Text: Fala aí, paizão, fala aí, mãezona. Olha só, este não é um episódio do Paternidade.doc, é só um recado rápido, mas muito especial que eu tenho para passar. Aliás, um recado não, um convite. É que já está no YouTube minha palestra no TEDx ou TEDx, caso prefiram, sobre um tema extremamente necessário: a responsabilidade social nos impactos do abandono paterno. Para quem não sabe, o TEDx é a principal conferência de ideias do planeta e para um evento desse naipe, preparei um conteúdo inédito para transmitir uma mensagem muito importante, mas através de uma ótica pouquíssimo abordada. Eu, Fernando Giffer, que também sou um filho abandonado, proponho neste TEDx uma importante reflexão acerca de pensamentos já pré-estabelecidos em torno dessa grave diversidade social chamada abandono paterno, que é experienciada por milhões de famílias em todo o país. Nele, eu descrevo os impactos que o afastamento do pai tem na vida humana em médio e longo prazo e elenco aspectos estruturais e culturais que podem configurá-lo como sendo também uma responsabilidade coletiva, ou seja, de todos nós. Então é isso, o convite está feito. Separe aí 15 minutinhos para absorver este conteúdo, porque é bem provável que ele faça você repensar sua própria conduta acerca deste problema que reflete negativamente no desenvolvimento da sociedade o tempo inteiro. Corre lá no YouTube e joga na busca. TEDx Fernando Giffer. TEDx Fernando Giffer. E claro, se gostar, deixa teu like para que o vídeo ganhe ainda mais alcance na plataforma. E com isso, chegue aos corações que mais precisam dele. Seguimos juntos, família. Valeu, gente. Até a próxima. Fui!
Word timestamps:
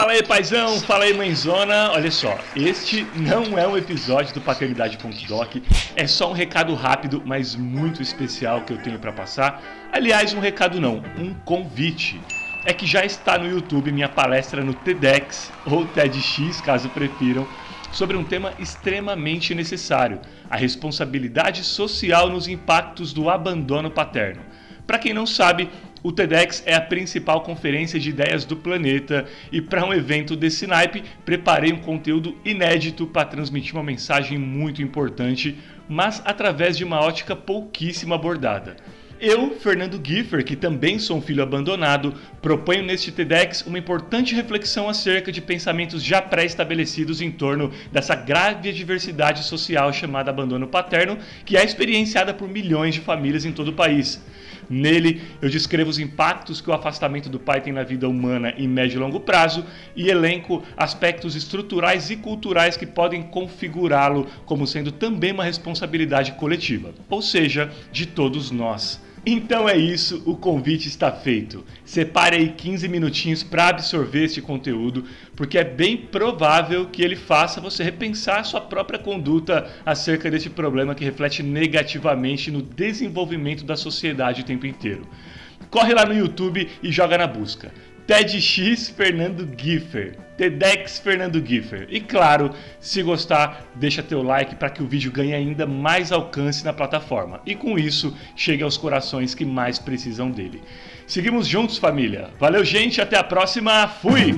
Fala 0.00 0.12
aí, 0.12 0.22
paizão, 0.22 0.80
fala 0.80 1.04
aí, 1.04 1.12
mãezona. 1.12 1.90
Olha 1.90 2.10
só, 2.10 2.38
este 2.56 3.06
não 3.14 3.58
é 3.58 3.68
um 3.68 3.76
episódio 3.76 4.32
do 4.32 4.40
Paternidade.doc, 4.40 5.56
é 5.94 6.06
só 6.06 6.30
um 6.30 6.32
recado 6.32 6.74
rápido, 6.74 7.22
mas 7.22 7.54
muito 7.54 8.00
especial 8.00 8.62
que 8.62 8.72
eu 8.72 8.78
tenho 8.78 8.98
para 8.98 9.12
passar. 9.12 9.62
Aliás, 9.92 10.32
um 10.32 10.40
recado 10.40 10.80
não, 10.80 11.02
um 11.18 11.34
convite. 11.44 12.18
É 12.64 12.72
que 12.72 12.86
já 12.86 13.04
está 13.04 13.36
no 13.36 13.46
YouTube 13.46 13.92
minha 13.92 14.08
palestra 14.08 14.64
no 14.64 14.72
TEDx 14.72 15.52
ou 15.66 15.84
TEDx, 15.84 16.62
caso 16.62 16.88
prefiram, 16.88 17.46
sobre 17.92 18.16
um 18.16 18.24
tema 18.24 18.54
extremamente 18.58 19.54
necessário: 19.54 20.18
a 20.48 20.56
responsabilidade 20.56 21.62
social 21.62 22.30
nos 22.30 22.48
impactos 22.48 23.12
do 23.12 23.28
abandono 23.28 23.90
paterno. 23.90 24.40
Para 24.86 24.98
quem 24.98 25.14
não 25.14 25.24
sabe, 25.24 25.70
o 26.02 26.10
TEDx 26.10 26.62
é 26.66 26.74
a 26.74 26.80
principal 26.80 27.42
conferência 27.42 28.00
de 28.00 28.10
ideias 28.10 28.44
do 28.44 28.56
planeta 28.56 29.26
e 29.52 29.60
para 29.60 29.84
um 29.84 29.92
evento 29.92 30.34
desse 30.34 30.66
naipe, 30.66 31.02
preparei 31.24 31.72
um 31.72 31.80
conteúdo 31.80 32.36
inédito 32.44 33.06
para 33.06 33.26
transmitir 33.26 33.74
uma 33.74 33.82
mensagem 33.82 34.38
muito 34.38 34.82
importante, 34.82 35.58
mas 35.88 36.22
através 36.24 36.76
de 36.76 36.84
uma 36.84 37.00
ótica 37.00 37.36
pouquíssimo 37.36 38.14
abordada. 38.14 38.76
Eu, 39.20 39.50
Fernando 39.50 40.00
Giffer, 40.02 40.42
que 40.42 40.56
também 40.56 40.98
sou 40.98 41.18
um 41.18 41.20
filho 41.20 41.42
abandonado, 41.42 42.14
proponho 42.40 42.82
neste 42.82 43.12
TEDx 43.12 43.66
uma 43.66 43.78
importante 43.78 44.34
reflexão 44.34 44.88
acerca 44.88 45.30
de 45.30 45.42
pensamentos 45.42 46.02
já 46.02 46.22
pré-estabelecidos 46.22 47.20
em 47.20 47.30
torno 47.30 47.70
dessa 47.92 48.14
grave 48.14 48.72
diversidade 48.72 49.44
social 49.44 49.92
chamada 49.92 50.30
abandono 50.30 50.66
paterno, 50.66 51.18
que 51.44 51.54
é 51.54 51.62
experienciada 51.62 52.32
por 52.32 52.48
milhões 52.48 52.94
de 52.94 53.02
famílias 53.02 53.44
em 53.44 53.52
todo 53.52 53.68
o 53.68 53.74
país. 53.74 54.24
Nele, 54.70 55.20
eu 55.42 55.50
descrevo 55.50 55.90
os 55.90 55.98
impactos 55.98 56.60
que 56.60 56.70
o 56.70 56.72
afastamento 56.72 57.28
do 57.28 57.40
pai 57.40 57.60
tem 57.60 57.72
na 57.72 57.82
vida 57.82 58.08
humana 58.08 58.54
em 58.56 58.68
médio 58.68 58.98
e 58.98 59.00
longo 59.00 59.18
prazo 59.18 59.66
e 59.96 60.08
elenco 60.08 60.62
aspectos 60.76 61.34
estruturais 61.34 62.08
e 62.08 62.16
culturais 62.16 62.76
que 62.76 62.86
podem 62.86 63.20
configurá-lo 63.20 64.28
como 64.46 64.68
sendo 64.68 64.92
também 64.92 65.32
uma 65.32 65.42
responsabilidade 65.42 66.32
coletiva, 66.32 66.94
ou 67.08 67.20
seja, 67.20 67.72
de 67.90 68.06
todos 68.06 68.52
nós. 68.52 69.00
Então 69.24 69.68
é 69.68 69.76
isso, 69.76 70.22
o 70.24 70.34
convite 70.34 70.88
está 70.88 71.12
feito. 71.12 71.62
Separe 71.84 72.36
aí 72.36 72.48
15 72.52 72.88
minutinhos 72.88 73.42
para 73.42 73.68
absorver 73.68 74.24
este 74.24 74.40
conteúdo, 74.40 75.04
porque 75.36 75.58
é 75.58 75.64
bem 75.64 75.94
provável 75.94 76.86
que 76.86 77.02
ele 77.02 77.16
faça 77.16 77.60
você 77.60 77.84
repensar 77.84 78.46
sua 78.46 78.62
própria 78.62 78.98
conduta 78.98 79.70
acerca 79.84 80.30
deste 80.30 80.48
problema 80.48 80.94
que 80.94 81.04
reflete 81.04 81.42
negativamente 81.42 82.50
no 82.50 82.62
desenvolvimento 82.62 83.62
da 83.62 83.76
sociedade 83.76 84.40
o 84.40 84.44
tempo 84.44 84.66
inteiro. 84.66 85.06
Corre 85.68 85.92
lá 85.92 86.06
no 86.06 86.14
YouTube 86.14 86.66
e 86.82 86.90
joga 86.90 87.18
na 87.18 87.26
busca. 87.26 87.70
TEDx 88.10 88.88
Fernando 88.88 89.48
Giffer. 89.56 90.16
TEDx 90.36 90.98
Fernando 90.98 91.40
Giffer. 91.46 91.86
E 91.88 92.00
claro, 92.00 92.50
se 92.80 93.04
gostar, 93.04 93.64
deixa 93.76 94.02
teu 94.02 94.20
like 94.20 94.56
para 94.56 94.68
que 94.68 94.82
o 94.82 94.86
vídeo 94.88 95.12
ganhe 95.12 95.32
ainda 95.32 95.64
mais 95.64 96.10
alcance 96.10 96.64
na 96.64 96.72
plataforma. 96.72 97.40
E 97.46 97.54
com 97.54 97.78
isso, 97.78 98.12
chegue 98.34 98.64
aos 98.64 98.76
corações 98.76 99.32
que 99.32 99.44
mais 99.44 99.78
precisam 99.78 100.28
dele. 100.28 100.60
Seguimos 101.06 101.46
juntos, 101.46 101.78
família. 101.78 102.30
Valeu, 102.40 102.64
gente. 102.64 103.00
Até 103.00 103.16
a 103.16 103.22
próxima. 103.22 103.86
Fui! 103.86 104.36